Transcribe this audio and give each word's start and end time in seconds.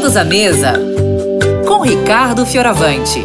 Todos 0.00 0.16
à 0.16 0.24
mesa 0.24 0.72
com 1.68 1.82
Ricardo 1.82 2.46
Fioravante. 2.46 3.22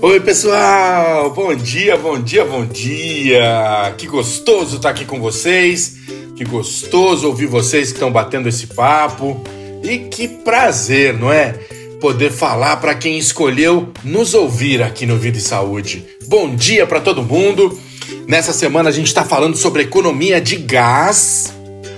Oi, 0.00 0.18
pessoal! 0.18 1.30
Bom 1.30 1.54
dia, 1.54 1.96
bom 1.96 2.20
dia, 2.20 2.44
bom 2.44 2.66
dia! 2.66 3.94
Que 3.96 4.08
gostoso 4.08 4.78
estar 4.78 4.90
aqui 4.90 5.04
com 5.04 5.20
vocês, 5.20 5.94
que 6.34 6.44
gostoso 6.44 7.28
ouvir 7.28 7.46
vocês 7.46 7.90
que 7.90 7.94
estão 7.94 8.10
batendo 8.10 8.48
esse 8.48 8.66
papo 8.66 9.40
e 9.80 9.98
que 9.98 10.26
prazer, 10.26 11.16
não 11.16 11.32
é? 11.32 11.52
Poder 12.00 12.32
falar 12.32 12.78
para 12.78 12.96
quem 12.96 13.16
escolheu 13.16 13.92
nos 14.02 14.34
ouvir 14.34 14.82
aqui 14.82 15.06
no 15.06 15.16
Vida 15.16 15.38
e 15.38 15.40
Saúde. 15.40 16.04
Bom 16.26 16.52
dia 16.52 16.84
para 16.84 17.00
todo 17.00 17.22
mundo! 17.22 17.78
Nessa 18.26 18.52
semana 18.52 18.88
a 18.88 18.92
gente 18.92 19.08
está 19.08 19.24
falando 19.24 19.56
sobre 19.56 19.82
economia 19.82 20.40
de 20.40 20.56
gás. 20.56 21.52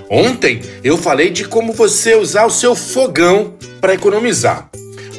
Ontem 0.09 0.61
eu 0.83 0.97
falei 0.97 1.29
de 1.29 1.45
como 1.45 1.73
você 1.73 2.15
usar 2.15 2.45
o 2.45 2.51
seu 2.51 2.75
fogão 2.75 3.53
para 3.81 3.93
economizar. 3.93 4.69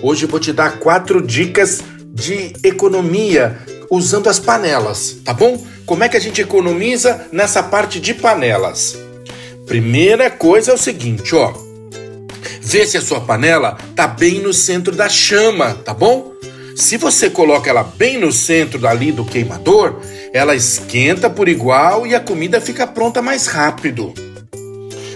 Hoje 0.03 0.25
eu 0.25 0.29
vou 0.29 0.39
te 0.39 0.53
dar 0.53 0.79
quatro 0.79 1.21
dicas 1.21 1.83
de 2.07 2.53
economia 2.63 3.59
usando 3.91 4.29
as 4.29 4.39
panelas, 4.39 5.17
tá 5.25 5.33
bom? 5.33 5.65
Como 5.85 6.03
é 6.03 6.09
que 6.09 6.17
a 6.17 6.21
gente 6.21 6.41
economiza 6.41 7.27
nessa 7.33 7.63
parte 7.63 8.01
de 8.01 8.15
panelas? 8.15 8.97
Primeira 9.67 10.31
coisa 10.31 10.73
é 10.73 10.75
o 10.75 10.79
seguinte, 10.79 11.35
ó. 11.35 11.53
Vê 12.61 12.87
se 12.87 12.97
a 12.97 13.01
sua 13.01 13.21
panela 13.21 13.77
tá 13.95 14.07
bem 14.07 14.41
no 14.41 14.53
centro 14.53 14.95
da 14.95 15.09
chama, 15.09 15.75
tá 15.85 15.95
bom? 15.95 16.33
Se 16.77 16.97
você 16.97 17.29
coloca 17.29 17.69
ela 17.69 17.83
bem 17.83 18.19
no 18.19 18.31
centro 18.31 18.79
dali 18.79 19.11
do 19.11 19.25
queimador, 19.25 20.01
ela 20.33 20.55
esquenta 20.55 21.29
por 21.29 21.49
igual 21.49 22.07
e 22.07 22.15
a 22.15 22.21
comida 22.21 22.61
fica 22.61 22.87
pronta 22.87 23.21
mais 23.21 23.47
rápido. 23.47 24.15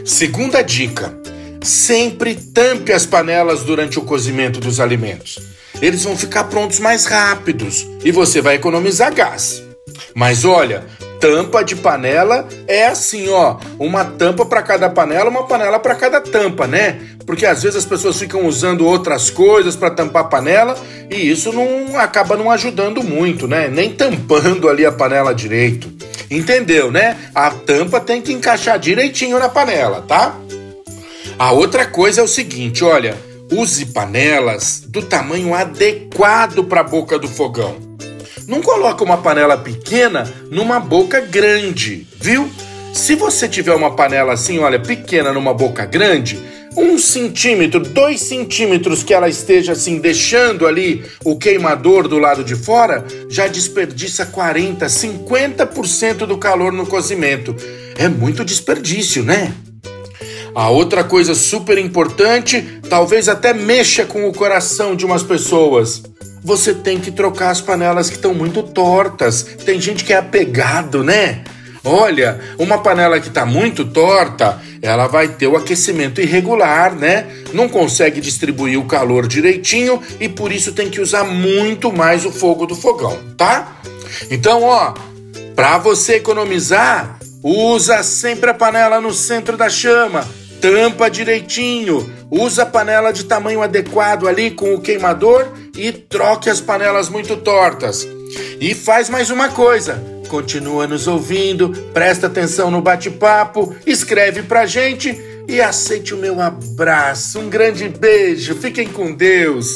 Segunda 0.05 0.62
dica: 0.62 1.16
sempre 1.62 2.34
tampe 2.34 2.92
as 2.92 3.06
panelas 3.06 3.62
durante 3.62 3.98
o 3.98 4.03
cozimento 4.03 4.58
dos 4.58 4.81
alimentos 4.81 5.38
eles 5.81 6.05
vão 6.05 6.16
ficar 6.16 6.44
prontos 6.44 6.78
mais 6.78 7.06
rápidos 7.06 7.86
e 8.05 8.12
você 8.12 8.41
vai 8.41 8.56
economizar 8.56 9.14
gás. 9.14 9.62
Mas 10.14 10.44
olha, 10.44 10.84
tampa 11.20 11.62
de 11.62 11.76
panela 11.76 12.48
é 12.66 12.86
assim, 12.86 13.28
ó, 13.28 13.58
uma 13.78 14.04
tampa 14.04 14.44
para 14.46 14.62
cada 14.62 14.88
panela, 14.88 15.28
uma 15.28 15.46
panela 15.46 15.78
para 15.78 15.94
cada 15.94 16.20
tampa, 16.20 16.66
né? 16.66 16.98
Porque 17.26 17.46
às 17.46 17.62
vezes 17.62 17.76
as 17.76 17.84
pessoas 17.84 18.18
ficam 18.18 18.46
usando 18.46 18.86
outras 18.86 19.30
coisas 19.30 19.76
para 19.76 19.91
tampar 19.91 20.22
a 20.22 20.28
panela 20.28 20.76
e 21.10 21.30
isso 21.30 21.52
não 21.52 21.98
acaba 21.98 22.36
não 22.36 22.50
ajudando 22.50 23.02
muito, 23.02 23.46
né? 23.46 23.68
Nem 23.68 23.92
tampando 23.92 24.68
ali 24.68 24.84
a 24.86 24.91
panela 24.91 25.34
direito. 25.34 25.92
Entendeu, 26.30 26.91
né? 26.91 27.16
A 27.34 27.50
tampa 27.50 28.00
tem 28.00 28.22
que 28.22 28.32
encaixar 28.32 28.78
direitinho 28.78 29.38
na 29.38 29.48
panela, 29.48 30.02
tá? 30.08 30.34
A 31.38 31.52
outra 31.52 31.86
coisa 31.86 32.20
é 32.20 32.24
o 32.24 32.28
seguinte, 32.28 32.82
olha, 32.82 33.16
Use 33.52 33.86
panelas 33.86 34.84
do 34.86 35.02
tamanho 35.02 35.52
adequado 35.52 36.62
para 36.62 36.82
a 36.82 36.84
boca 36.84 37.18
do 37.18 37.26
fogão. 37.26 37.89
Não 38.46 38.60
coloque 38.60 39.02
uma 39.02 39.19
panela 39.19 39.56
pequena 39.56 40.30
numa 40.50 40.80
boca 40.80 41.20
grande, 41.20 42.06
viu? 42.20 42.50
Se 42.92 43.14
você 43.14 43.48
tiver 43.48 43.74
uma 43.74 43.94
panela 43.94 44.32
assim, 44.32 44.58
olha, 44.58 44.78
pequena 44.78 45.32
numa 45.32 45.55
boca 45.55 45.86
grande, 45.86 46.38
um 46.77 46.98
centímetro, 46.98 47.80
dois 47.80 48.20
centímetros 48.20 49.02
que 49.02 49.14
ela 49.14 49.28
esteja 49.28 49.72
assim, 49.72 49.98
deixando 49.98 50.66
ali 50.66 51.05
o 51.24 51.36
queimador 51.36 52.08
do 52.08 52.19
lado 52.19 52.44
de 52.44 52.55
fora, 52.55 53.05
já 53.28 53.47
desperdiça 53.47 54.27
40, 54.27 54.86
50% 54.86 56.27
do 56.27 56.38
calor 56.38 56.72
no 56.72 56.86
cozimento. 56.86 57.54
É 57.97 58.08
muito 58.08 58.44
desperdício, 58.44 59.22
né? 59.22 59.52
A 60.55 60.69
outra 60.69 61.05
coisa 61.05 61.34
super 61.34 61.79
importante, 61.79 62.81
talvez 62.89 63.29
até 63.29 63.53
mexa 63.53 64.05
com 64.05 64.28
o 64.28 64.33
coração 64.33 64.97
de 64.97 65.06
umas 65.06 65.22
pessoas. 65.22 66.03
Você 66.43 66.75
tem 66.75 66.99
que 66.99 67.11
trocar 67.11 67.50
as 67.50 67.61
panelas 67.61 68.09
que 68.09 68.16
estão 68.16 68.34
muito 68.34 68.62
tortas. 68.62 69.43
Tem 69.65 69.81
gente 69.81 70.05
que 70.05 70.12
é 70.12 70.16
apegado, 70.16 71.05
né? 71.05 71.44
Olha, 71.84 72.39
uma 72.59 72.78
panela 72.78 73.21
que 73.21 73.28
está 73.28 73.47
muito 73.47 73.87
torta, 73.87 74.60
ela 74.83 75.06
vai 75.06 75.28
ter 75.28 75.47
o 75.47 75.56
aquecimento 75.56 76.21
irregular, 76.21 76.94
né? 76.94 77.27
Não 77.55 77.69
consegue 77.69 78.21
distribuir 78.21 78.78
o 78.78 78.87
calor 78.87 79.27
direitinho 79.27 80.03
e 80.19 80.28
por 80.28 80.53
isso 80.53 80.72
tem 80.72 80.91
que 80.91 81.00
usar 81.00 81.25
muito 81.25 81.93
mais 81.93 82.27
o 82.27 82.33
fogo 82.33 82.66
do 82.66 82.75
fogão, 82.75 83.19
tá? 83.37 83.81
Então, 84.31 84.62
ó, 84.62 84.93
para 85.55 85.78
você 85.78 86.16
economizar, 86.16 87.19
usa 87.43 88.03
sempre 88.03 88.50
a 88.50 88.55
panela 88.55 89.00
no 89.00 89.15
centro 89.15 89.56
da 89.56 89.71
chama 89.71 90.40
tampa 90.60 91.10
direitinho, 91.10 92.12
usa 92.31 92.62
a 92.62 92.66
panela 92.66 93.12
de 93.12 93.25
tamanho 93.25 93.62
adequado 93.62 94.28
ali 94.28 94.50
com 94.50 94.75
o 94.75 94.81
queimador 94.81 95.48
e 95.76 95.91
troque 95.91 96.50
as 96.50 96.60
panelas 96.60 97.09
muito 97.09 97.37
tortas. 97.37 98.06
E 98.60 98.75
faz 98.75 99.09
mais 99.09 99.31
uma 99.31 99.48
coisa, 99.48 100.03
continua 100.28 100.87
nos 100.87 101.09
ouvindo, 101.09 101.71
presta 101.93 102.26
atenção 102.26 102.71
no 102.71 102.82
bate-papo, 102.82 103.75
escreve 103.87 104.43
pra 104.43 104.66
gente 104.66 105.19
e 105.48 105.60
aceite 105.60 106.15
o 106.15 106.19
meu 106.19 106.41
abraço. 106.41 107.41
Um 107.41 107.48
grande 107.48 107.88
beijo, 107.88 108.54
fiquem 108.54 108.87
com 108.87 109.12
Deus. 109.12 109.75